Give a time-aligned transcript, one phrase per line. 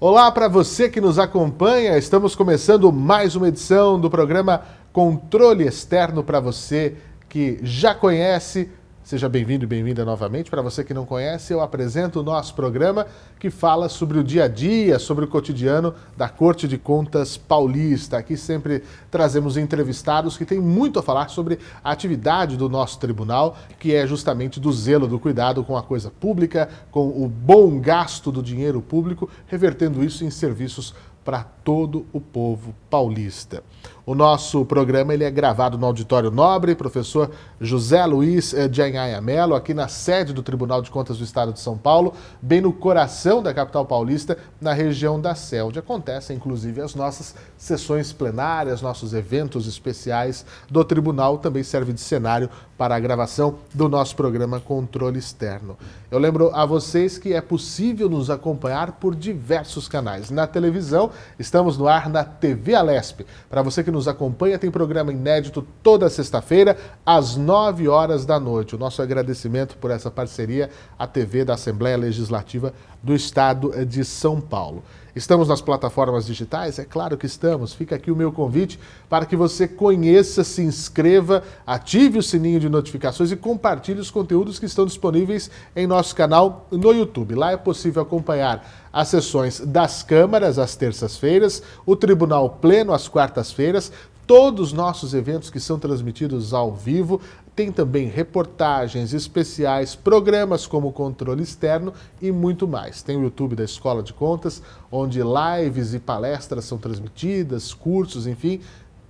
[0.00, 1.98] Olá para você que nos acompanha.
[1.98, 4.62] Estamos começando mais uma edição do programa
[4.92, 6.94] Controle Externo para você
[7.28, 8.70] que já conhece
[9.08, 10.50] Seja bem-vindo e bem-vinda novamente.
[10.50, 13.06] Para você que não conhece, eu apresento o nosso programa
[13.40, 18.18] que fala sobre o dia a dia, sobre o cotidiano da Corte de Contas Paulista.
[18.18, 23.56] Aqui sempre trazemos entrevistados que têm muito a falar sobre a atividade do nosso tribunal,
[23.78, 28.30] que é justamente do zelo, do cuidado com a coisa pública, com o bom gasto
[28.30, 30.94] do dinheiro público, revertendo isso em serviços
[31.24, 33.62] para todo o povo paulista.
[34.08, 37.30] O nosso programa ele é gravado no Auditório Nobre, professor
[37.60, 41.52] José Luiz eh, de Anhaia Melo, aqui na sede do Tribunal de Contas do Estado
[41.52, 46.80] de São Paulo, bem no coração da capital paulista, na região da onde acontecem inclusive
[46.80, 53.00] as nossas sessões plenárias, nossos eventos especiais do tribunal, também serve de cenário para a
[53.00, 55.76] gravação do nosso programa Controle Externo.
[56.10, 60.30] Eu lembro a vocês que é possível nos acompanhar por diversos canais.
[60.30, 63.26] Na televisão, estamos no ar na TV Alesp.
[63.50, 68.76] Para você que nos acompanha, tem programa inédito toda sexta-feira, às 9 horas da noite.
[68.76, 74.40] O nosso agradecimento por essa parceria à TV da Assembleia Legislativa do Estado de São
[74.40, 74.82] Paulo.
[75.18, 76.78] Estamos nas plataformas digitais?
[76.78, 77.72] É claro que estamos.
[77.72, 82.68] Fica aqui o meu convite para que você conheça, se inscreva, ative o sininho de
[82.68, 87.34] notificações e compartilhe os conteúdos que estão disponíveis em nosso canal no YouTube.
[87.34, 93.92] Lá é possível acompanhar as sessões das câmaras às terças-feiras, o Tribunal Pleno às quartas-feiras,
[94.26, 97.20] todos os nossos eventos que são transmitidos ao vivo,
[97.56, 103.02] tem também reportagens especiais, programas como controle externo e muito mais.
[103.02, 108.60] Tem o YouTube da Escola de Contas, onde lives e palestras são transmitidas, cursos, enfim.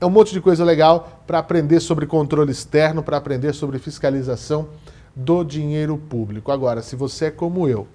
[0.00, 4.68] É um monte de coisa legal para aprender sobre controle externo, para aprender sobre fiscalização
[5.14, 6.50] do dinheiro público.
[6.50, 7.86] Agora, se você é como eu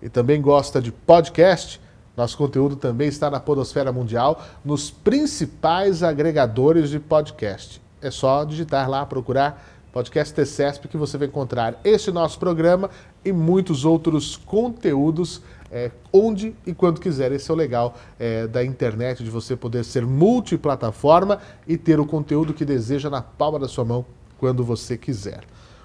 [0.00, 1.80] e também gosta de podcast,
[2.16, 7.80] nosso conteúdo também está na Podosfera Mundial, nos principais agregadores de podcast.
[8.02, 12.90] É só digitar lá, procurar podcast TCESP, que você vai encontrar este nosso programa
[13.24, 17.32] e muitos outros conteúdos é, onde e quando quiser.
[17.32, 22.06] Esse é o legal é, da internet, de você poder ser multiplataforma e ter o
[22.06, 24.04] conteúdo que deseja na palma da sua mão
[24.38, 25.44] quando você quiser.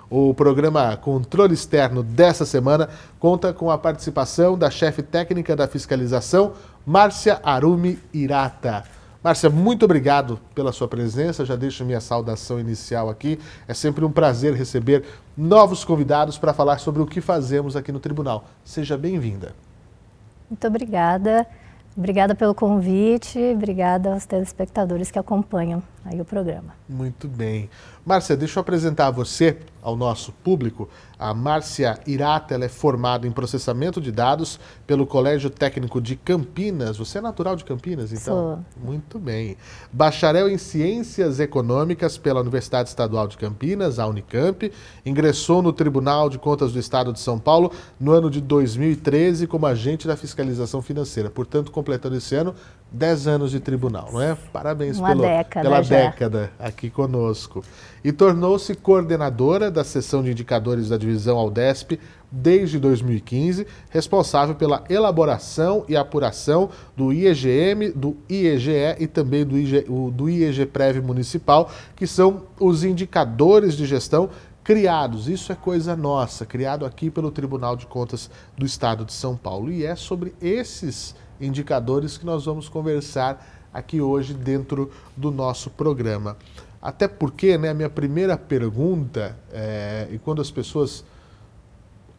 [0.09, 6.53] O programa Controle Externo dessa semana conta com a participação da chefe técnica da fiscalização,
[6.85, 8.83] Márcia Arumi Irata.
[9.23, 11.45] Márcia, muito obrigado pela sua presença.
[11.45, 13.39] Já deixo minha saudação inicial aqui.
[13.67, 15.05] É sempre um prazer receber
[15.37, 18.43] novos convidados para falar sobre o que fazemos aqui no tribunal.
[18.65, 19.55] Seja bem-vinda.
[20.49, 21.47] Muito obrigada.
[21.95, 26.73] Obrigada pelo convite, obrigada aos telespectadores que acompanham aí o programa.
[26.89, 27.69] Muito bem.
[28.05, 30.89] Márcia, deixa eu apresentar você ao nosso público.
[31.17, 36.97] A Márcia Irata ela é formada em processamento de dados pelo Colégio Técnico de Campinas.
[36.97, 38.63] Você é natural de Campinas, então?
[38.75, 38.83] Sou.
[38.83, 39.55] Muito bem.
[39.91, 44.69] Bacharel em Ciências Econômicas pela Universidade Estadual de Campinas, a Unicamp.
[45.05, 49.65] Ingressou no Tribunal de Contas do Estado de São Paulo no ano de 2013 como
[49.65, 51.29] agente da fiscalização financeira.
[51.29, 52.53] Portanto, completando esse ano
[52.91, 54.37] 10 anos de tribunal, não é?
[54.51, 55.95] Parabéns Uma pelo, década pela já.
[55.95, 57.63] década aqui conosco.
[58.03, 61.99] E tornou-se coordenadora da seção de indicadores da divisão Aldesp
[62.29, 69.85] desde 2015, responsável pela elaboração e apuração do IEGM, do IEGE e também do, IG,
[70.11, 74.29] do IEGPREV municipal, que são os indicadores de gestão
[74.63, 75.27] criados.
[75.27, 79.71] Isso é coisa nossa, criado aqui pelo Tribunal de Contas do Estado de São Paulo.
[79.71, 86.37] E é sobre esses indicadores que nós vamos conversar aqui hoje dentro do nosso programa.
[86.83, 91.05] Até porque, né, a minha primeira pergunta, é, e quando as pessoas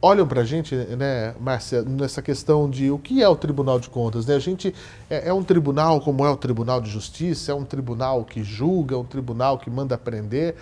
[0.01, 3.91] olham para a gente, né, Márcia, nessa questão de o que é o Tribunal de
[3.91, 4.35] Contas, né?
[4.35, 4.75] A gente
[5.11, 8.95] é, é, um tribunal como é o Tribunal de Justiça, é um tribunal que julga,
[8.95, 10.55] é um tribunal que manda prender.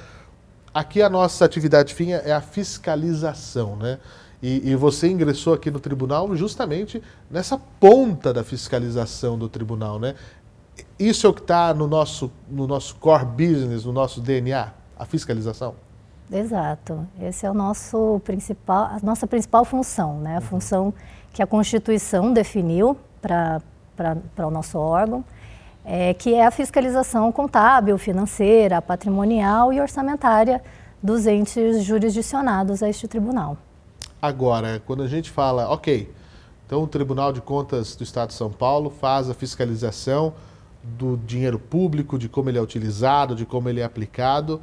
[0.75, 4.00] Aqui a nossa atividade fim é a fiscalização, né?
[4.43, 7.00] E, e, você ingressou aqui no tribunal justamente
[7.31, 10.16] nessa ponta da fiscalização do tribunal, né?
[10.98, 15.04] Isso é o que está no nosso, no nosso core business, no nosso DNA, a
[15.04, 15.74] fiscalização?
[16.30, 17.06] Exato.
[17.20, 20.36] Esse é o nosso principal, a nossa principal função, né?
[20.36, 20.40] A uhum.
[20.42, 20.94] função
[21.32, 23.60] que a Constituição definiu para
[24.38, 25.24] o nosso órgão,
[25.84, 30.62] é, que é a fiscalização contábil, financeira, patrimonial e orçamentária
[31.02, 33.56] dos entes jurisdicionados a este tribunal.
[34.20, 36.08] Agora, quando a gente fala, ok,
[36.64, 40.32] então o Tribunal de Contas do Estado de São Paulo faz a fiscalização
[40.82, 44.61] do dinheiro público, de como ele é utilizado, de como ele é aplicado.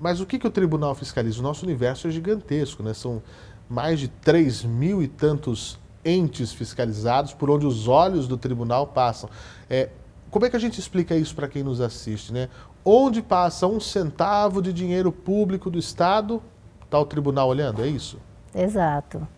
[0.00, 1.40] Mas o que, que o tribunal fiscaliza?
[1.40, 2.94] O nosso universo é gigantesco, né?
[2.94, 3.22] São
[3.68, 9.28] mais de 3 mil e tantos entes fiscalizados, por onde os olhos do tribunal passam.
[9.68, 9.90] É,
[10.30, 12.32] como é que a gente explica isso para quem nos assiste?
[12.32, 12.48] Né?
[12.84, 16.42] Onde passa um centavo de dinheiro público do Estado,
[16.84, 18.18] está o tribunal olhando, é isso?
[18.54, 19.28] Exato.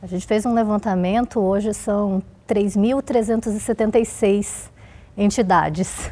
[0.00, 4.70] A gente fez um levantamento, hoje são 3.376
[5.16, 6.10] entidades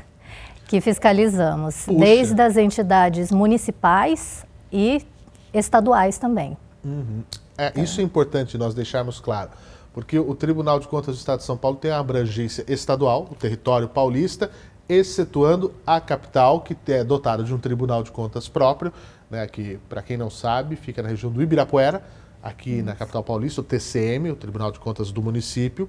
[0.67, 1.99] que fiscalizamos, Puxa.
[1.99, 5.05] desde as entidades municipais e
[5.53, 6.57] estaduais também.
[6.85, 7.23] Uhum.
[7.57, 9.51] É, isso é importante nós deixarmos claro,
[9.93, 13.35] porque o Tribunal de Contas do Estado de São Paulo tem a abrangência estadual, o
[13.35, 14.51] território paulista,
[14.89, 18.93] excetuando a capital, que é dotada de um Tribunal de Contas próprio,
[19.31, 22.03] né, que, para quem não sabe, fica na região do Ibirapuera,
[22.43, 25.89] aqui na capital paulista, o TCM, o Tribunal de Contas do município.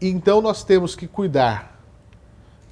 [0.00, 1.77] Então nós temos que cuidar.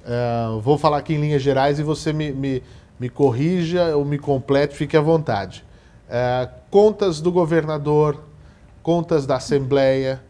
[0.07, 2.63] Uh, vou falar aqui em linhas gerais e você me, me,
[2.97, 5.65] me corrija ou me complete, fique à vontade.
[6.07, 8.23] Uh, contas do governador,
[8.81, 10.23] contas da Assembleia,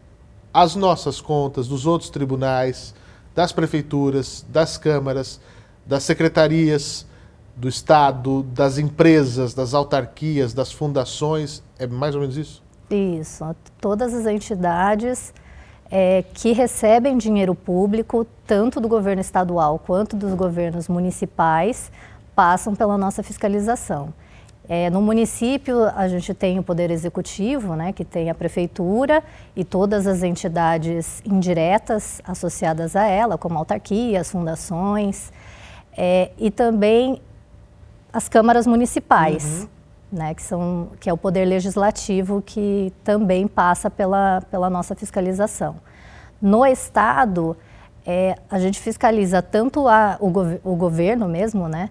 [0.52, 2.92] as nossas contas dos outros tribunais,
[3.36, 5.40] das prefeituras, das câmaras,
[5.86, 7.06] das secretarias
[7.54, 11.62] do Estado, das empresas, das autarquias, das fundações.
[11.78, 12.60] É mais ou menos isso?
[12.90, 13.44] Isso,
[13.80, 15.32] todas as entidades
[15.90, 21.90] é, que recebem dinheiro público, tanto do governo estadual quanto dos governos municipais,
[22.34, 24.12] passam pela nossa fiscalização.
[24.68, 29.24] É, no município, a gente tem o Poder Executivo, né, que tem a Prefeitura
[29.56, 35.32] e todas as entidades indiretas associadas a ela, como autarquias, fundações,
[35.96, 37.22] é, e também
[38.12, 39.62] as câmaras municipais.
[39.62, 39.77] Uhum
[40.10, 45.76] né, que, são, que é o poder legislativo que também passa pela, pela nossa fiscalização.
[46.40, 47.56] No Estado,
[48.06, 51.90] é, a gente fiscaliza tanto a, o, gov o governo mesmo, né,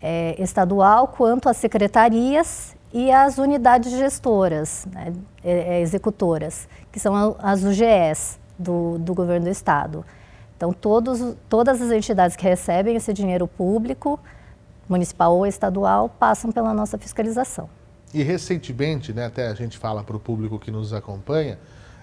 [0.00, 5.12] é, estadual, quanto as secretarias e as unidades gestoras, né,
[5.44, 10.04] é, é executoras, que são as UGS do, do governo do Estado.
[10.56, 14.18] Então, todos, todas as entidades que recebem esse dinheiro público
[14.92, 17.68] municipal ou estadual, passam pela nossa fiscalização.
[18.14, 21.58] E recentemente, né, até a gente fala para o público que nos acompanha,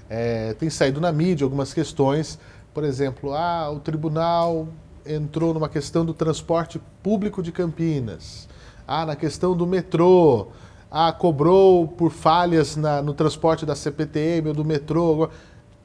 [0.10, 2.40] é, tem saído na mídia algumas questões,
[2.74, 4.68] por exemplo, ah, o tribunal
[5.06, 8.48] entrou numa questão do transporte público de Campinas,
[8.88, 10.48] ah, na questão do metrô,
[10.90, 15.30] ah, cobrou por falhas na, no transporte da CPTM ou do metrô.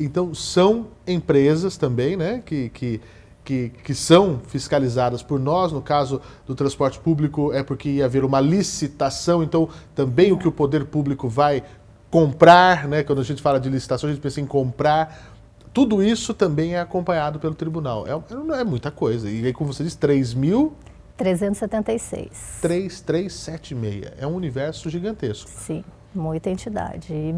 [0.00, 3.00] Então, são empresas também né, que, que
[3.44, 8.24] que, que são fiscalizadas por nós, no caso do transporte público é porque ia haver
[8.24, 11.62] uma licitação, então também o que o poder público vai
[12.10, 15.34] comprar, né, quando a gente fala de licitação, a gente pensa em comprar,
[15.74, 18.06] tudo isso também é acompanhado pelo tribunal.
[18.06, 19.28] É, é muita coisa.
[19.28, 20.72] E aí, como você diz, 3 mil...
[21.16, 22.58] 376.
[22.62, 24.12] 3376.
[24.16, 25.50] É um universo gigantesco.
[25.50, 27.12] Sim, muita entidade.
[27.12, 27.34] E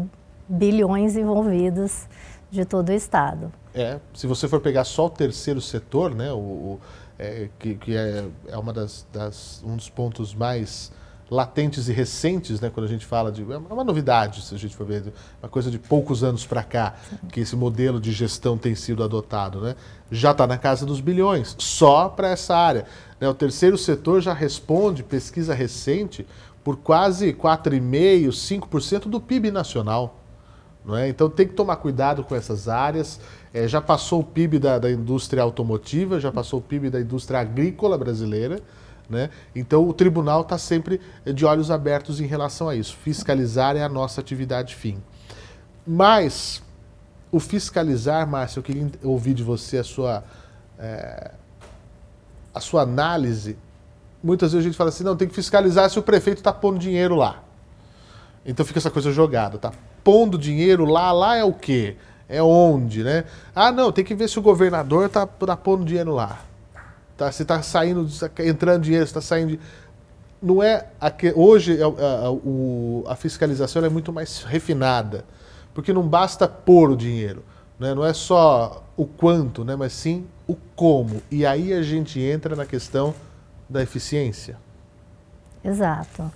[0.47, 2.07] bilhões envolvidos
[2.49, 3.51] de todo o Estado.
[3.73, 6.79] É, se você for pegar só o terceiro setor, né, o, o
[7.19, 10.91] é, que, que é, é uma das, das, um dos pontos mais
[11.29, 13.41] latentes e recentes, né, quando a gente fala de.
[13.41, 16.95] É uma novidade, se a gente for ver, uma coisa de poucos anos para cá,
[17.31, 19.61] que esse modelo de gestão tem sido adotado.
[19.61, 19.75] Né,
[20.09, 22.85] já está na casa dos bilhões, só para essa área.
[23.19, 26.25] Né, o terceiro setor já responde, pesquisa recente,
[26.63, 30.23] por quase 4,5%, 5% do PIB nacional.
[30.95, 31.09] É?
[31.09, 33.19] Então tem que tomar cuidado com essas áreas.
[33.53, 37.39] É, já passou o PIB da, da, indústria automotiva, já passou o PIB da indústria
[37.39, 38.61] agrícola brasileira.
[39.09, 39.29] Né?
[39.55, 42.95] Então o tribunal está sempre de olhos abertos em relação a isso.
[42.95, 45.01] Fiscalizar é a nossa atividade fim.
[45.85, 46.61] Mas
[47.31, 50.23] o fiscalizar, Márcio, eu queria ouvir de você a sua,
[50.79, 51.31] é,
[52.53, 53.57] a sua análise.
[54.23, 56.79] Muitas vezes a gente fala assim, não, tem que fiscalizar se o prefeito está pondo
[56.79, 57.43] dinheiro lá.
[58.45, 59.73] Então fica essa coisa jogada, tá?
[60.07, 61.97] Pondo dinheiro lá, lá é o quê?
[62.29, 63.25] É onde, né?
[63.53, 66.39] Ah, não, tem que ver se o governador tá, tá pondo dinheiro lá.
[67.17, 69.59] Tá, se tá saindo, tá entrando dinheiro, se tá saindo.
[70.41, 70.87] Não é.
[70.97, 75.25] A que, hoje a, a, a, a fiscalização é muito mais refinada.
[75.73, 77.43] Porque não basta pôr o dinheiro.
[77.77, 77.93] Né?
[77.93, 79.75] Não é só o quanto, né?
[79.75, 81.21] mas sim o como.
[81.29, 83.13] E aí a gente entra na questão
[83.69, 84.55] da eficiência.
[85.61, 86.31] Exato.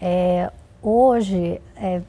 [0.00, 2.00] É, hoje, é,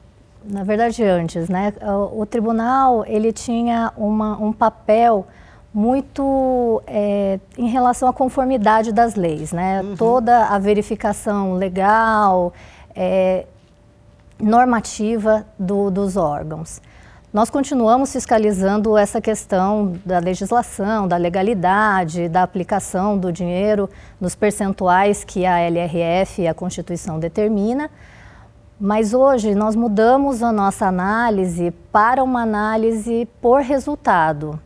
[0.48, 1.72] na verdade antes, né,
[2.12, 5.26] o, tribunal ele tinha uma, um papel
[5.72, 9.82] muito é, em relação à conformidade das leis, né?
[9.82, 9.96] Uhum.
[9.96, 12.52] Toda a verificação legal,
[12.94, 13.46] é,
[14.40, 16.80] normativa do, dos órgãos.
[17.32, 25.24] Nós continuamos fiscalizando essa questão da legislação, da legalidade, da aplicação do dinheiro nos percentuais
[25.24, 27.90] que a LRF e a Constituição determina,
[28.78, 34.58] Mas hoje nós mudamos a nossa análise para uma análise por resultado.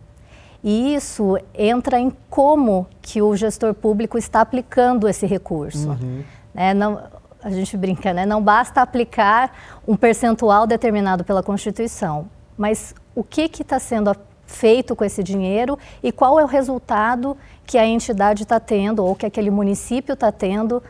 [0.63, 5.91] E isso entra em como que o gestor público está aplicando esse recurso.
[5.91, 6.25] Uhum.
[6.55, 7.01] É, não,
[7.43, 8.27] a gente brinca, né?
[8.27, 9.53] Não basta aplicar
[9.87, 16.11] um percentual determinado pela Constituição, mas o que está sendo feito com esse dinheiro e
[16.11, 17.37] qual é o resultado
[17.67, 20.83] que a entidade está tendo ou que aquele município está tendo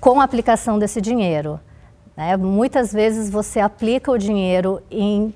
[0.00, 1.60] com a aplicação desse dinheiro.
[2.18, 2.36] Né?
[2.36, 5.32] Muitas vezes você aplica o dinheiro em,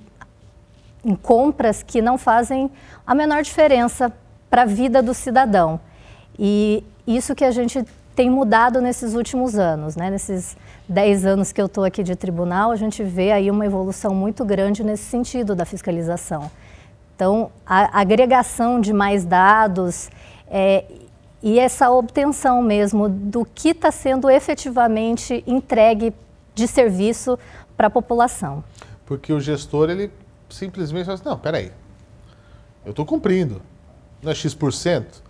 [1.05, 2.69] em compras que não fazem
[3.07, 4.13] a menor diferença
[4.51, 5.79] para a vida do cidadão.
[6.37, 7.85] E isso que a gente
[8.17, 10.11] tem mudado nesses últimos anos, né?
[10.11, 10.57] Nesses
[10.89, 14.45] 10 anos que eu estou aqui de tribunal, a gente vê aí uma evolução muito
[14.45, 16.51] grande nesse sentido da fiscalização.
[17.15, 20.11] Então, a agregação de mais dados
[20.51, 20.85] é,
[21.41, 26.13] e essa obtenção mesmo do que está sendo efetivamente entregue
[26.55, 27.39] de serviço
[27.77, 28.63] para a população.
[29.07, 30.11] Porque o gestor, ele
[30.49, 31.73] simplesmente fala assim, não, peraí,
[32.85, 33.63] eu estou cumprindo,
[34.23, 35.23] não é X%,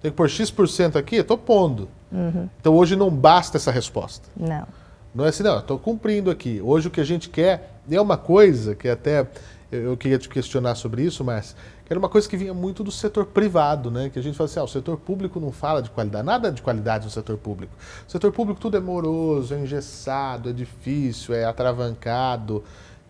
[0.00, 1.88] tem que pôr X% aqui, eu estou pondo.
[2.10, 2.48] Uhum.
[2.60, 4.28] Então hoje não basta essa resposta.
[4.36, 4.66] Não.
[5.14, 6.60] Não é assim, não, estou cumprindo aqui.
[6.62, 9.26] Hoje o que a gente quer, é uma coisa que até
[9.70, 11.54] eu queria te questionar sobre isso, mas
[11.90, 14.08] era uma coisa que vinha muito do setor privado, né?
[14.10, 16.62] Que a gente fala assim, ah, o setor público não fala de qualidade, nada de
[16.62, 17.72] qualidade no setor público.
[18.06, 22.62] O setor público tudo é moroso, é engessado, é difícil, é atravancado.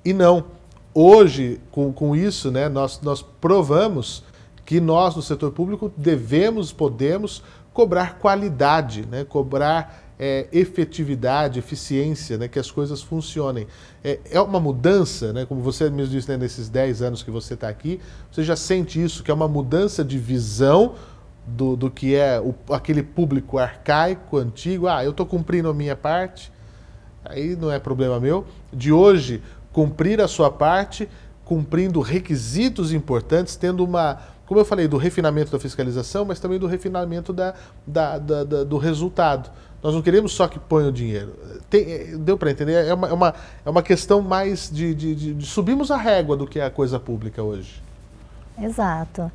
[0.02, 0.46] E não.
[0.94, 4.24] Hoje, com, com isso, né, nós, nós provamos
[4.64, 7.42] que nós, no setor público, devemos, podemos
[7.74, 9.24] cobrar qualidade, né?
[9.24, 13.66] cobrar é, efetividade, eficiência, né, que as coisas funcionem.
[14.04, 17.54] É, é uma mudança, né, como você mesmo disse, né, nesses 10 anos que você
[17.54, 17.98] está aqui,
[18.30, 20.94] você já sente isso, que é uma mudança de visão
[21.46, 25.96] do, do que é o, aquele público arcaico, antigo, ah, eu estou cumprindo a minha
[25.96, 26.52] parte,
[27.24, 28.44] aí não é problema meu.
[28.70, 31.08] De hoje, cumprir a sua parte,
[31.46, 36.66] cumprindo requisitos importantes, tendo uma, como eu falei, do refinamento da fiscalização, mas também do
[36.66, 37.54] refinamento da,
[37.86, 39.50] da, da, da do resultado.
[39.82, 41.34] Nós não queremos só que ponha o dinheiro.
[41.68, 42.86] Tem, é, deu para entender?
[42.86, 43.34] É uma, é, uma,
[43.64, 46.70] é uma questão mais de, de, de, de, subirmos a régua do que é a
[46.70, 47.82] coisa pública hoje.
[48.60, 49.30] Exato.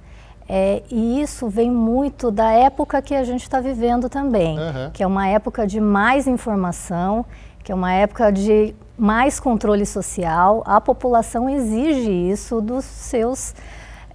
[0.48, 4.92] É, e isso vem muito da época que a gente está vivendo também, uhum.
[4.94, 7.26] que é uma época de mais informação,
[7.64, 10.62] que é uma época de mais controle social.
[10.68, 13.56] A população exige isso dos seus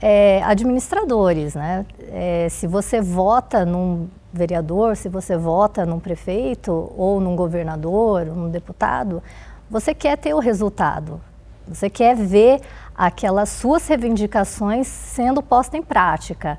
[0.01, 1.57] é, administradores.
[1.57, 1.85] Né?
[2.13, 8.49] É, se você vota num vereador, se você vota num prefeito ou num governador, num
[8.49, 9.23] deputado,
[9.69, 11.21] você quer ter o resultado.
[11.69, 12.61] Você quer ver
[12.95, 16.59] aquelas suas reivindicações sendo postas em prática.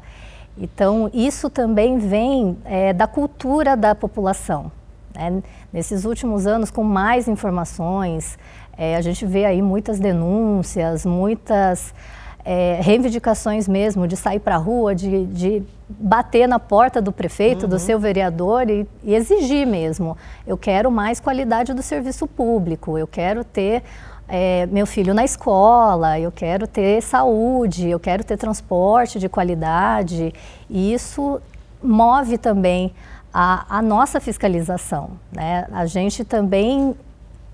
[0.58, 4.72] Então, isso também vem é, da cultura da população.
[5.14, 5.42] Né?
[5.72, 8.38] Nesses últimos anos, com mais informações,
[8.78, 11.94] é, a gente vê aí muitas denúncias, muitas
[12.44, 17.64] é, reivindicações mesmo, de sair para a rua, de, de, bater na porta do prefeito,
[17.64, 17.70] uhum.
[17.70, 20.18] do seu vereador e, e, exigir mesmo.
[20.48, 23.84] Eu quero mais qualidade do serviço público, eu quero ter
[24.28, 30.34] é, meu filho na escola, eu quero ter saúde, eu quero ter transporte de qualidade.
[30.70, 31.42] E isso
[31.84, 32.94] move também
[33.34, 35.12] a, a nossa fiscalização.
[35.32, 35.68] Né?
[35.72, 36.96] A gente também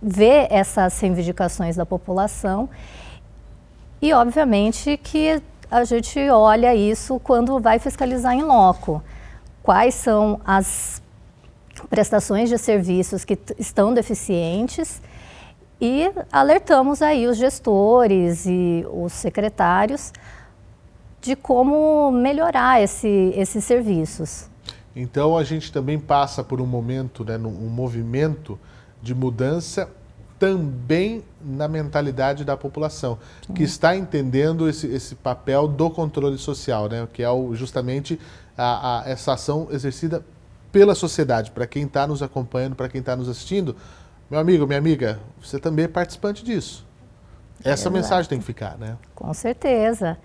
[0.02, 2.70] vê essas reivindicações da população
[4.02, 9.04] e, obviamente, que a gente olha isso quando vai fiscalizar em loco.
[9.64, 11.02] Quais são as
[11.90, 15.02] prestações de serviços que estão deficientes
[15.80, 20.12] e alertamos aí os gestores e os secretários
[21.22, 24.50] de como melhorar esse, esses serviços.
[24.96, 28.60] Então a gente também passa por um momento, né, um movimento
[29.02, 29.90] de mudança
[30.40, 33.18] também na mentalidade da população,
[33.56, 37.08] que está entendendo esse, esse papel do controle social, né?
[37.12, 38.20] que é o, justamente
[38.58, 40.24] a, a, essa ação exercida
[40.72, 43.76] pela sociedade, para quem está nos acompanhando, para quem está nos assistindo.
[44.30, 46.86] Meu amigo, minha amiga, você também é participante disso.
[47.62, 47.92] Essa Exato.
[47.92, 48.98] mensagem tem que ficar, né?
[49.16, 50.18] Com certeza.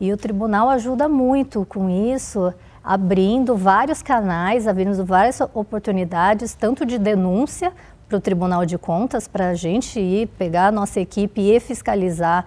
[0.00, 6.98] E o tribunal ajuda muito com isso, abrindo vários canais, abrindo várias oportunidades, tanto de
[6.98, 7.72] denúncia
[8.08, 12.46] para o Tribunal de Contas para a gente ir pegar a nossa equipe e fiscalizar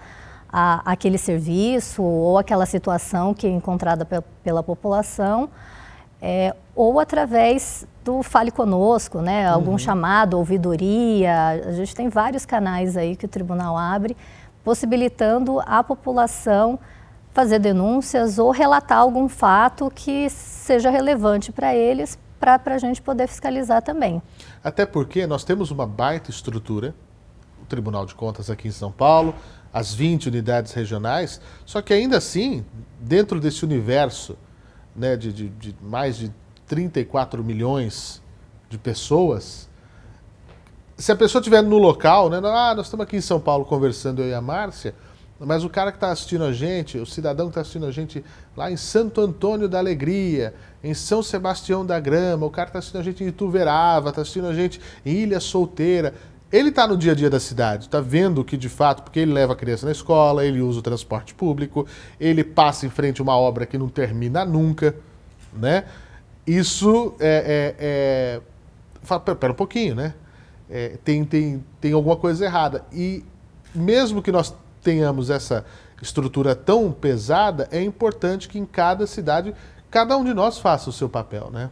[0.52, 5.50] a, aquele serviço ou aquela situação que é encontrada pe pela população,
[6.20, 9.78] é, ou através do Fale Conosco, né, algum uhum.
[9.78, 11.62] chamado, ouvidoria.
[11.68, 14.18] A gente tem vários canais aí que o tribunal abre,
[14.64, 16.80] possibilitando a população
[17.32, 23.28] fazer denúncias ou relatar algum fato que seja relevante para eles, para a gente poder
[23.28, 24.22] fiscalizar também.
[24.64, 26.94] Até porque nós temos uma baita estrutura
[27.72, 29.34] Tribunal de Contas aqui em São Paulo,
[29.74, 32.66] as 20 unidades regionais, só que ainda assim,
[33.00, 34.38] dentro desse universo
[34.94, 36.32] né, de, de, de mais de
[36.68, 38.22] 34 milhões
[38.70, 39.70] de pessoas,
[40.98, 44.22] se a pessoa estiver no local, né, ah, nós estamos aqui em São Paulo conversando
[44.22, 44.94] eu e a Márcia,
[45.44, 48.24] mas o cara que está assistindo a gente, o cidadão que está assistindo a gente
[48.56, 52.80] lá em Santo Antônio da Alegria, em São Sebastião da Grama, o cara que está
[52.80, 56.14] assistindo a gente em Ituverava, está assistindo a gente em Ilha Solteira,
[56.52, 59.32] ele está no dia a dia da cidade, está vendo que de fato, porque ele
[59.32, 61.88] leva a criança na escola, ele usa o transporte público,
[62.20, 64.96] ele passa em frente a uma obra que não termina nunca,
[65.54, 65.86] né?
[66.46, 67.76] Isso é.
[67.80, 67.86] é,
[68.40, 68.42] é...
[69.04, 70.14] Fala, pera um pouquinho, né?
[70.70, 72.86] É, tem, tem, tem alguma coisa errada.
[72.92, 73.24] E
[73.74, 75.66] mesmo que nós tenhamos essa
[76.02, 79.54] estrutura tão pesada, é importante que em cada cidade
[79.90, 81.70] cada um de nós faça o seu papel, né?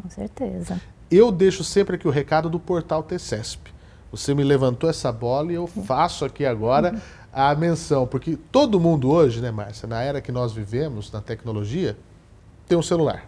[0.00, 0.80] Com certeza.
[1.10, 3.72] Eu deixo sempre aqui o recado do portal TCESP.
[4.10, 7.00] Você me levantou essa bola e eu faço aqui agora
[7.32, 11.96] a menção, porque todo mundo hoje, né, Márcia, na era que nós vivemos, na tecnologia,
[12.66, 13.26] tem um celular.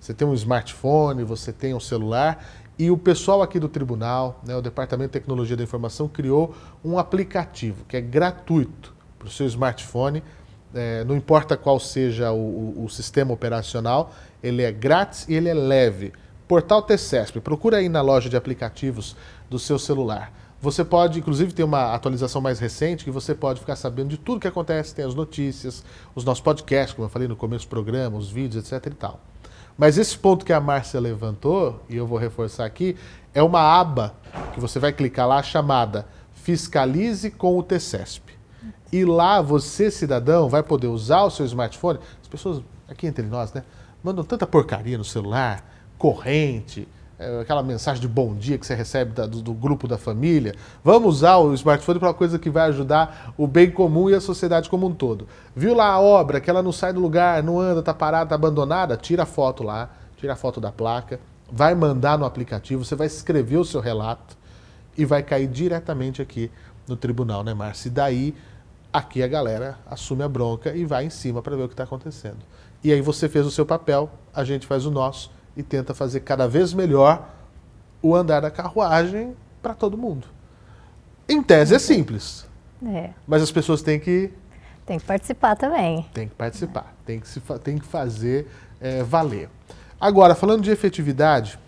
[0.00, 2.44] Você tem um smartphone, você tem um celular
[2.78, 6.54] e o pessoal aqui do tribunal, né, o Departamento de Tecnologia da Informação, criou
[6.84, 10.22] um aplicativo que é gratuito para o seu smartphone.
[10.74, 14.12] É, não importa qual seja o, o, o, sistema operacional,
[14.42, 16.12] ele é grátis e ele é leve.
[16.48, 19.16] Portal TCESP, procura aí na loja de aplicativos
[19.48, 20.32] do seu celular.
[20.60, 24.40] Você pode, inclusive, ter uma atualização mais recente que você pode ficar sabendo de tudo
[24.40, 28.16] que acontece, tem as notícias, os nossos podcasts, como eu falei no começo do programa,
[28.16, 29.20] os vídeos, etc e tal.
[29.76, 32.96] Mas esse ponto que a Márcia levantou, e eu vou reforçar aqui,
[33.32, 34.14] é uma aba
[34.52, 38.34] que você vai clicar lá chamada Fiscalize com o TCESP.
[38.92, 41.98] E lá você, cidadão, vai poder usar o seu smartphone.
[42.22, 43.64] As pessoas, aqui entre nós, né,
[44.02, 46.86] mandam tanta porcaria no celular, corrente,
[47.40, 50.54] aquela mensagem de bom dia que você recebe da, do, do, grupo da família.
[50.82, 54.20] Vamos usar o smartphone para uma coisa que vai ajudar o bem comum e a
[54.20, 55.26] sociedade como um todo.
[55.54, 58.34] Viu lá a obra, que ela não sai do lugar, não anda, está parada, está
[58.34, 58.96] abandonada?
[58.96, 63.06] Tira a foto lá, tira a foto da placa, vai mandar no aplicativo, você vai
[63.06, 64.36] escrever o seu relato
[64.96, 66.50] e vai cair diretamente aqui
[66.86, 67.88] no tribunal, né, Márcia?
[67.88, 68.34] E daí,
[68.92, 71.84] aqui a galera assume a bronca e vai em cima para ver o que está
[71.84, 72.38] acontecendo.
[72.82, 76.20] E aí você fez o seu papel, a gente faz o nosso e tenta fazer
[76.20, 77.28] cada vez melhor
[78.02, 80.26] o andar da carruagem para todo mundo.
[81.28, 82.46] Em tese é simples.
[82.84, 83.10] É.
[83.26, 84.30] Mas as pessoas têm que.
[84.84, 86.06] Tem que participar também.
[86.12, 88.46] Tem que participar, tem, que se, tem que fazer
[88.80, 89.48] é, valer.
[89.98, 91.58] Agora, falando de efetividade,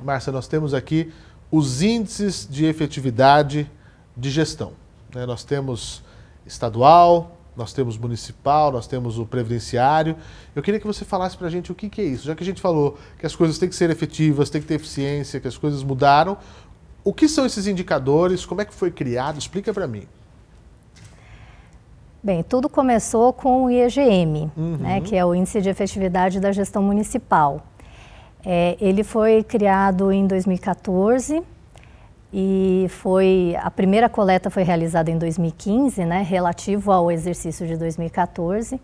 [0.00, 1.12] Márcia, nós temos aqui
[1.50, 3.70] os índices de efetividade
[4.16, 4.72] de gestão.
[5.14, 5.26] Né?
[5.26, 6.02] Nós temos
[6.46, 10.16] estadual, nós temos municipal, nós temos o previdenciário.
[10.54, 12.42] Eu queria que você falasse para a gente o que, que é isso, já que
[12.42, 15.48] a gente falou que as coisas têm que ser efetivas, têm que ter eficiência, que
[15.48, 16.38] as coisas mudaram.
[17.02, 18.46] O que são esses indicadores?
[18.46, 19.38] Como é que foi criado?
[19.38, 20.04] Explica para mim.
[22.22, 24.76] Bem, tudo começou com o IEGM, uhum.
[24.76, 27.62] né, que é o Índice de Efetividade da Gestão Municipal.
[28.44, 31.42] É, ele foi criado em 2014
[32.32, 38.80] e foi a primeira coleta foi realizada em 2015, né, relativo ao exercício de 2014,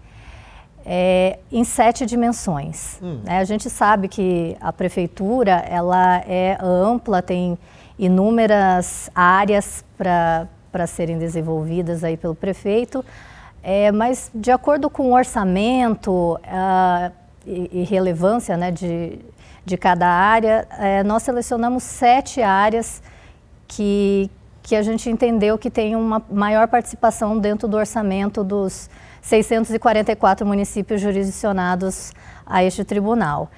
[0.86, 2.98] é, em sete dimensões.
[3.02, 3.20] Hum.
[3.24, 3.38] Né?
[3.38, 7.58] A gente sabe que a prefeitura ela é ampla, tem
[7.98, 13.04] inúmeras áreas para serem desenvolvidas aí pelo prefeito,
[13.62, 17.12] é, mas de acordo com o orçamento uh,
[17.46, 19.18] e, e, relevância né, de,
[19.64, 23.02] de cada área, é, nós selecionamos sete áreas
[23.66, 24.30] que,
[24.62, 28.88] que a gente entendeu que tem uma maior participação dentro do orçamento dos
[29.22, 32.12] 644 municípios jurisdicionados
[32.46, 33.50] a este tribunal.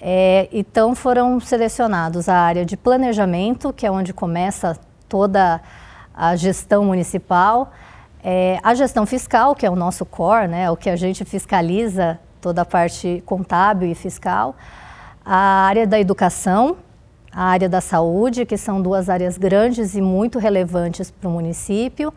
[0.00, 5.60] É, então foram selecionados a área de planejamento, que é onde começa toda
[6.14, 7.72] a gestão municipal,
[8.22, 12.18] é, a gestão fiscal, que é o nosso core, né, o que a gente fiscaliza
[12.40, 14.54] toda a parte contábil e fiscal,
[15.24, 16.76] a área da educação,
[17.36, 22.10] a área da saúde, que são duas áreas grandes e muito relevantes para o município,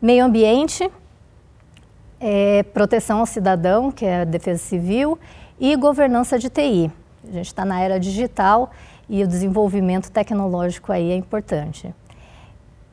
[0.00, 0.88] meio ambiente,
[2.20, 5.18] é, proteção ao cidadão, que é a defesa civil,
[5.58, 6.92] e governança de TI.
[7.28, 8.70] A gente está na era digital
[9.08, 11.92] e o desenvolvimento tecnológico aí é importante.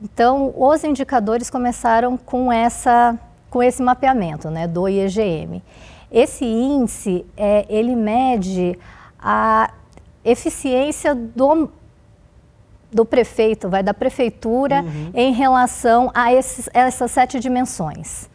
[0.02, 3.16] Então, os indicadores começaram com, essa,
[3.48, 5.62] com esse mapeamento né, do IEGM.
[6.10, 8.76] Esse índice, é, ele mede
[9.20, 9.70] a
[10.24, 11.70] eficiência do,
[12.90, 15.10] do prefeito, vai da prefeitura uhum.
[15.14, 18.28] em relação a esses, essas sete dimensões.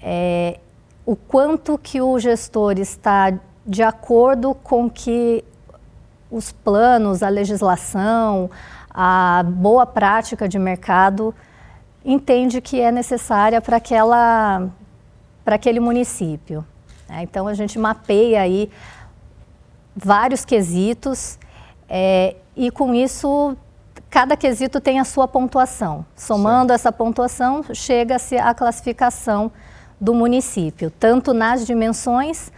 [0.00, 0.58] É,
[1.04, 3.32] o quanto que o gestor está
[3.66, 5.44] de acordo com que
[6.30, 8.50] os planos, a legislação,
[8.90, 11.34] a boa prática de mercado
[12.04, 14.68] entende que é necessária para aquela
[15.44, 16.64] para aquele município.
[17.08, 17.22] Né?
[17.22, 18.70] Então a gente mapeia aí
[19.94, 21.38] vários quesitos
[21.88, 23.56] é, e com isso
[24.08, 26.04] cada quesito tem a sua pontuação.
[26.14, 26.80] Somando certo.
[26.80, 29.50] essa pontuação, chega-se à classificação
[30.00, 32.52] do município, tanto nas dimensões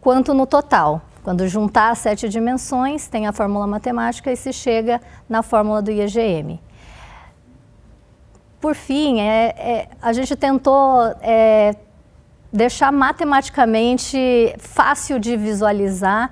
[0.00, 1.02] quanto no total.
[1.22, 5.90] Quando juntar as sete dimensões, tem a fórmula matemática e se chega na fórmula do
[5.90, 6.60] IEGM.
[8.60, 11.76] Por fim, é, é a gente tentou é,
[12.52, 16.30] deixar matematicamente fácil de visualizar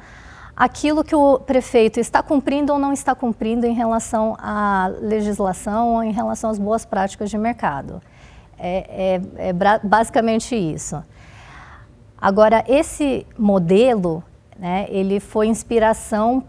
[0.57, 6.03] aquilo que o prefeito está cumprindo ou não está cumprindo em relação à legislação ou
[6.03, 8.01] em relação às boas práticas de mercado.
[8.59, 9.53] É, é, é
[9.85, 11.03] basicamente isso.
[12.19, 14.25] Agora, esse modelo,
[14.59, 16.43] né, ele foi inspiração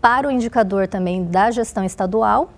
[0.00, 2.50] para o indicador também da gestão estadual,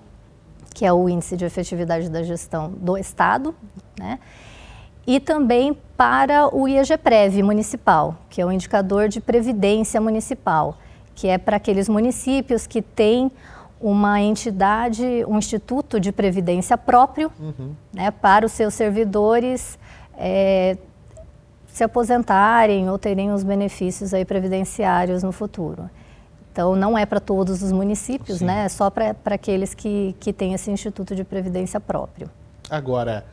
[0.75, 3.55] que é o índice de efetividade da gestão do Estado,
[3.99, 4.19] né,
[5.07, 10.77] e também para o IEGPREV municipal, que é o indicador de previdência municipal,
[11.15, 13.31] que é para aqueles municípios que têm
[13.81, 17.75] uma entidade, um instituto de previdência próprio, uhum.
[17.93, 19.77] né, para os seus servidores
[20.17, 20.77] é,
[21.67, 25.91] se aposentarem ou terem os benefícios aí previdenciários no futuro.
[26.53, 28.45] Então, não é para todos os municípios, Sim.
[28.45, 28.67] né?
[28.67, 32.31] É só para aqueles que, que têm esse instituto de previdência próprio.
[32.69, 33.25] Agora,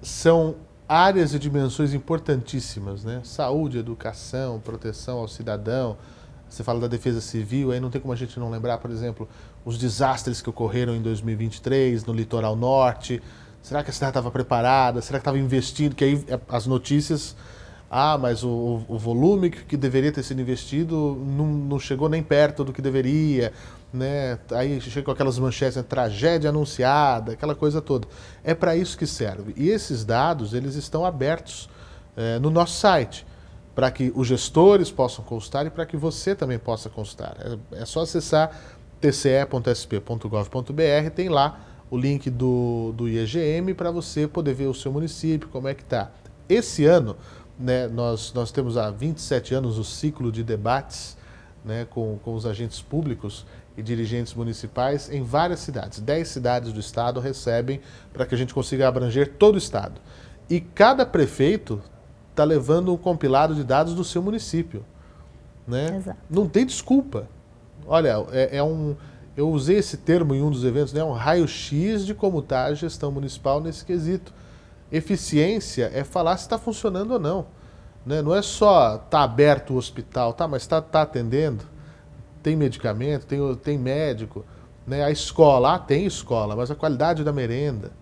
[0.00, 0.54] são
[0.90, 3.20] áreas e dimensões importantíssimas, né?
[3.22, 5.96] Saúde, educação, proteção ao cidadão.
[6.48, 9.28] Você fala da defesa civil, aí não tem como a gente não lembrar, por exemplo,
[9.64, 13.22] os desastres que ocorreram em 2023 no litoral norte.
[13.62, 15.00] Será que a cidade estava preparada?
[15.00, 15.94] Será que estava investindo?
[15.94, 17.36] Que aí é, as notícias,
[17.90, 22.64] ah, mas o, o volume que deveria ter sido investido não, não chegou nem perto
[22.64, 23.52] do que deveria
[23.92, 24.38] né?
[24.52, 25.82] Aí chega com aquelas manchetes, né?
[25.82, 28.06] tragédia anunciada, aquela coisa toda.
[28.44, 29.52] É para isso que serve.
[29.56, 31.68] E esses dados, eles estão abertos
[32.16, 33.26] é, no nosso site,
[33.74, 37.36] para que os gestores possam constar e para que você também possa constar.
[37.40, 38.50] É, é só acessar
[39.00, 40.30] tce.sp.gov.br,
[41.14, 45.66] tem lá o link do, do IEGM para você poder ver o seu município, como
[45.66, 46.12] é que está.
[46.48, 47.16] Esse ano,
[47.60, 51.16] né, nós, nós temos há 27 anos o ciclo de debates
[51.64, 53.46] né, com, com os agentes públicos
[53.76, 56.00] e dirigentes municipais em várias cidades.
[56.00, 57.80] Dez cidades do estado recebem
[58.12, 60.00] para que a gente consiga abranger todo o estado.
[60.48, 61.80] E cada prefeito
[62.30, 64.84] está levando um compilado de dados do seu município.
[65.66, 65.96] Né?
[65.96, 66.18] Exato.
[66.28, 67.28] Não tem desculpa.
[67.86, 68.96] Olha, é, é, um.
[69.36, 71.02] Eu usei esse termo em um dos eventos, né?
[71.04, 74.32] um raio-x de como está a gestão municipal nesse quesito.
[74.90, 77.46] Eficiência é falar se está funcionando ou não.
[78.04, 78.22] Né?
[78.22, 81.64] Não é só tá aberto o hospital, tá, mas está tá atendendo
[82.42, 84.44] tem medicamento, tem, tem médico,
[84.86, 85.04] né?
[85.04, 87.92] a escola, ah, tem escola, mas a qualidade da merenda,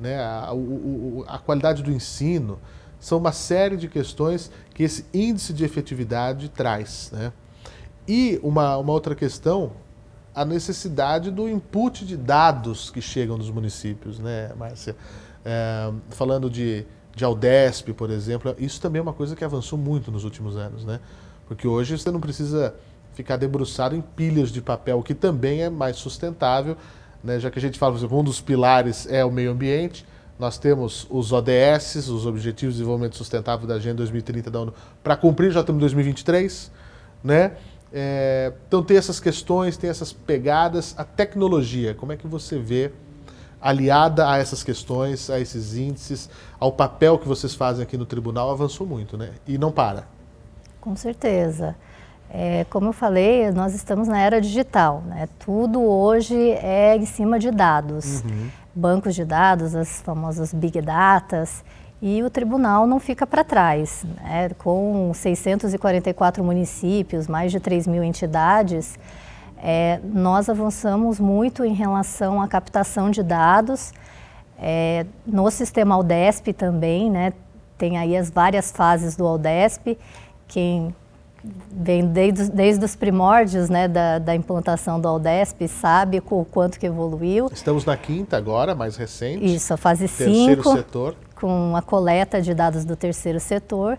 [0.00, 0.22] né?
[0.22, 2.58] a, o, a qualidade do ensino,
[2.98, 7.10] são uma série de questões que esse índice de efetividade traz.
[7.12, 7.32] Né?
[8.06, 9.72] E uma, uma outra questão,
[10.34, 14.96] a necessidade do input de dados que chegam dos municípios, né, Márcia?
[15.44, 20.10] É, falando de, de Aldesp, por exemplo, isso também é uma coisa que avançou muito
[20.10, 21.00] nos últimos anos, né?
[21.46, 22.74] Porque hoje você não precisa
[23.14, 26.76] ficar debruçado em pilhas de papel, que também é mais sustentável,
[27.22, 27.38] né?
[27.38, 30.06] já que a gente fala, por exemplo, um dos pilares é o meio ambiente,
[30.38, 35.16] nós temos os ODS, os Objetivos de Desenvolvimento Sustentável da Agenda 2030 da ONU, para
[35.16, 36.70] cumprir, já estamos em 2023,
[37.22, 37.52] né?
[37.92, 42.90] É, então tem essas questões, tem essas pegadas, a tecnologia, como é que você vê
[43.62, 48.50] aliada a essas questões, a esses índices, ao papel que vocês fazem aqui no tribunal,
[48.50, 49.30] avançou muito, né?
[49.46, 50.04] E não para.
[50.80, 51.76] Com certeza.
[52.28, 55.02] É, como eu falei, nós estamos na era digital.
[55.06, 55.28] Né?
[55.38, 58.22] Tudo hoje é em cima de dados.
[58.22, 58.48] Uhum.
[58.74, 61.62] Bancos de dados, as famosas big datas.
[62.00, 64.04] E o tribunal não fica para trás.
[64.16, 64.48] Né?
[64.58, 68.98] Com 644 municípios, mais de 3 mil entidades,
[69.62, 73.92] é, nós avançamos muito em relação à captação de dados.
[74.58, 77.32] É, no sistema Aldesp também, né?
[77.78, 79.98] tem aí as várias fases do Aldesp.
[80.46, 80.94] Quem
[81.70, 86.86] vem desde, desde os primórdios né, da, da implantação do Aldesp, sabe o quanto que
[86.86, 87.48] evoluiu.
[87.52, 89.44] Estamos na quinta agora, mais recente.
[89.44, 90.62] Isso, a fase 5,
[91.34, 93.98] com a coleta de dados do terceiro setor.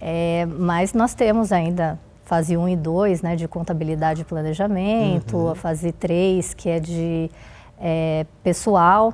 [0.00, 5.36] É, mas nós temos ainda fase 1 um e 2, né, de contabilidade e planejamento,
[5.36, 5.50] uhum.
[5.50, 7.30] a fase 3, que é de
[7.78, 9.12] é, pessoal,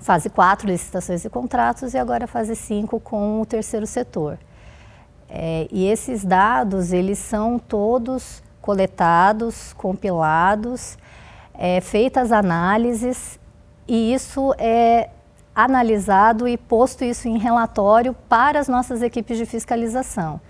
[0.00, 4.38] fase 4, licitações e contratos, e agora a fase 5 com o terceiro setor.
[5.28, 10.96] É, e esses dados, eles são todos coletados, compilados,
[11.54, 13.38] é, feitas análises
[13.86, 15.10] e isso é
[15.54, 20.40] analisado e posto isso em relatório para as nossas equipes de fiscalização.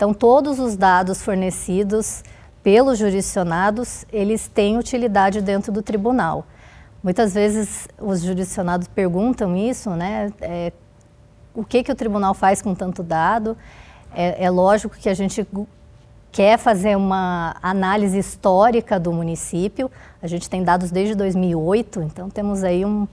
[0.00, 2.24] Então, todos os dados fornecidos
[2.62, 6.46] pelos jurisdicionados, eles têm utilidade dentro do tribunal.
[7.02, 10.32] Muitas vezes os jurisdicionados perguntam isso, né?
[10.40, 10.72] É,
[11.54, 13.58] o que, que o tribunal faz com tanto dado?
[14.14, 15.46] É, é lógico que a gente
[16.32, 19.90] quer fazer uma análise histórica do município.
[20.22, 23.06] A gente tem dados desde 2008, então temos aí um,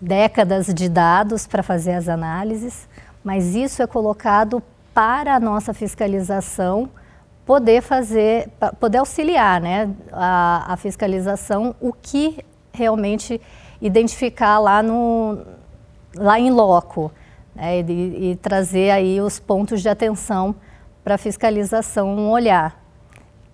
[0.00, 2.88] décadas de dados para fazer as análises,
[3.22, 4.60] mas isso é colocado
[5.00, 6.90] para a nossa fiscalização
[7.46, 13.40] poder fazer, poder auxiliar né, a, a fiscalização, o que realmente
[13.80, 15.38] identificar lá, no,
[16.14, 17.10] lá em loco
[17.54, 20.54] né, e, e trazer aí os pontos de atenção
[21.02, 22.78] para a fiscalização olhar.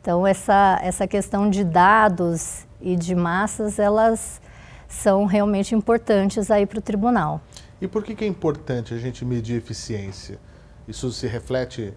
[0.02, 4.42] Então, essa, essa questão de dados e de massas, elas
[4.88, 7.40] são realmente importantes aí para o tribunal.
[7.80, 10.40] E por que, que é importante a gente medir eficiência?
[10.88, 11.92] Isso se reflete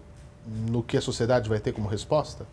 [0.46, 2.46] no que a sociedade vai ter como resposta?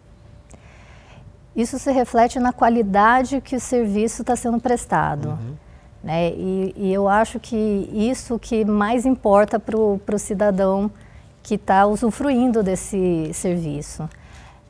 [1.56, 5.30] Isso se reflete na qualidade que o serviço está sendo prestado.
[5.30, 5.56] Uhum.
[6.04, 6.30] Né?
[6.30, 7.56] E, e, eu acho que
[7.92, 10.92] isso que mais importa para o cidadão
[11.42, 14.08] que está usufruindo desse serviço.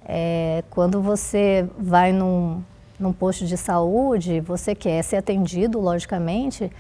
[0.06, 2.63] É, quando você vai num,
[2.97, 6.71] num posto de saúde, você quer ser atendido, logicamente,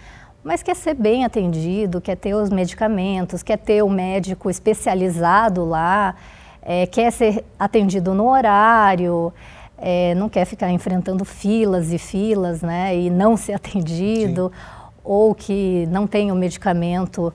[0.47, 6.15] mas quer ser bem atendido, quer ter os medicamentos, quer ter o médico especializado lá,
[6.61, 9.33] é, quer ser atendido no horário,
[9.77, 14.89] é, não quer ficar enfrentando filas e filas, né, e não ser atendido, Sim.
[15.03, 17.33] ou que não tem o medicamento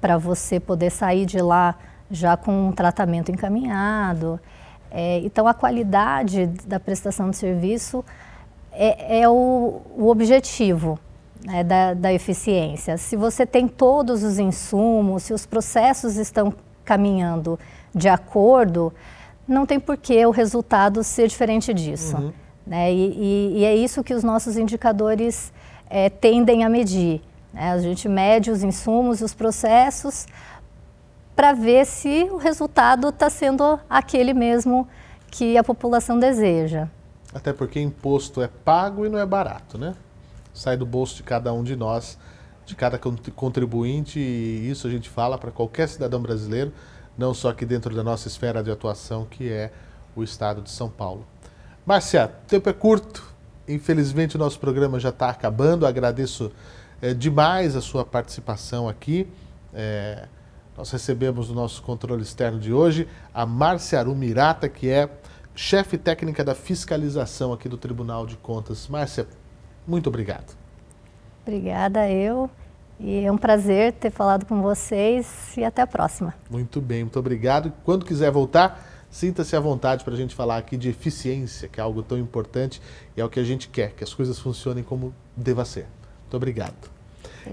[0.00, 1.74] para você poder sair de lá
[2.08, 4.38] já com um tratamento encaminhado.
[4.88, 8.04] É, então, a qualidade da prestação de serviço
[8.70, 10.96] é, é o, o, objetivo
[11.46, 12.98] né, da, da eficiência.
[12.98, 16.52] Se você tem todos os insumos, se os processos estão
[16.84, 17.58] caminhando
[17.94, 18.92] de acordo,
[19.46, 22.16] não tem por que o resultado ser diferente disso.
[22.16, 22.32] Uhum.
[22.66, 22.92] Né?
[22.92, 25.52] E, e, e, é isso que os nossos indicadores
[25.88, 27.22] é, tendem a medir.
[27.54, 27.70] Né?
[27.70, 30.26] A gente mede os insumos e os processos
[31.36, 34.88] para ver se o resultado está sendo aquele mesmo
[35.30, 36.88] que a população deseja.
[37.32, 39.94] Até porque imposto é pago e não é barato, né?
[40.56, 42.18] Sai do bolso de cada um de nós,
[42.64, 46.72] de cada contribuinte, e isso a gente fala para qualquer cidadão brasileiro,
[47.16, 49.70] não só aqui dentro da nossa esfera de atuação, que é
[50.16, 51.26] o estado de São Paulo.
[51.84, 53.22] Márcia, o tempo é curto,
[53.68, 56.50] infelizmente o nosso programa já está acabando, agradeço
[57.00, 59.28] é, demais a sua participação aqui.
[59.72, 60.26] É,
[60.76, 65.08] nós recebemos no nosso controle externo de hoje a Márcia Arumirata, que é
[65.54, 68.88] chefe técnica da fiscalização aqui do Tribunal de Contas.
[68.88, 69.26] Márcia,
[69.86, 70.56] muito obrigado.
[71.46, 72.50] Obrigada eu.
[72.98, 76.34] E é um prazer ter falado com vocês e até a próxima.
[76.50, 77.72] Muito bem, muito obrigado.
[77.84, 81.82] Quando quiser voltar, sinta-se à vontade para a gente falar aqui de eficiência, que é
[81.82, 82.80] algo tão importante
[83.14, 85.86] e é o que a gente quer, que as coisas funcionem como deva ser.
[86.22, 86.90] Muito obrigado.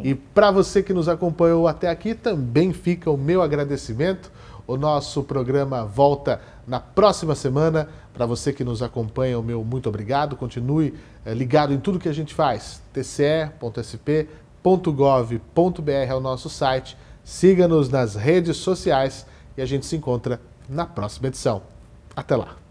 [0.01, 4.31] E para você que nos acompanhou até aqui, também fica o meu agradecimento.
[4.65, 7.89] O nosso programa volta na próxima semana.
[8.13, 10.35] Para você que nos acompanha, o meu muito obrigado.
[10.35, 10.93] Continue
[11.25, 12.81] é, ligado em tudo que a gente faz.
[12.93, 14.31] tce.sp.gov.br
[15.91, 16.95] é o nosso site.
[17.23, 19.25] Siga-nos nas redes sociais
[19.57, 21.63] e a gente se encontra na próxima edição.
[22.15, 22.62] Até lá!